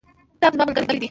[0.37, 0.99] کتاب زما ملګری دی.